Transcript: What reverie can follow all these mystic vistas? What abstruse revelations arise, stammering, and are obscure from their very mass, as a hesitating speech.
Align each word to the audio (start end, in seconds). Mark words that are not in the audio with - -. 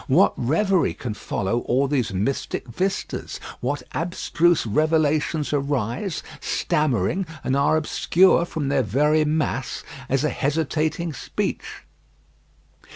What 0.07 0.33
reverie 0.35 0.95
can 0.95 1.13
follow 1.13 1.59
all 1.59 1.87
these 1.87 2.11
mystic 2.11 2.67
vistas? 2.67 3.39
What 3.59 3.83
abstruse 3.93 4.65
revelations 4.65 5.53
arise, 5.53 6.23
stammering, 6.39 7.27
and 7.43 7.55
are 7.55 7.77
obscure 7.77 8.45
from 8.45 8.69
their 8.69 8.81
very 8.81 9.25
mass, 9.25 9.83
as 10.09 10.23
a 10.23 10.29
hesitating 10.29 11.13
speech. 11.13 11.83